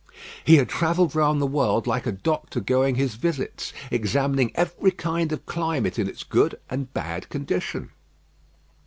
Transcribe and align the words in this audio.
He 0.43 0.55
had 0.55 0.67
travelled 0.67 1.13
round 1.13 1.39
the 1.39 1.45
world 1.45 1.85
like 1.85 2.07
a 2.07 2.11
doctor 2.11 2.59
going 2.59 2.95
his 2.95 3.13
visits, 3.13 3.71
examining 3.91 4.51
every 4.55 4.89
kind 4.89 5.31
of 5.31 5.45
climate 5.45 5.99
in 5.99 6.09
its 6.09 6.23
good 6.23 6.57
and 6.71 6.91
bad 6.91 7.29
condition. 7.29 7.91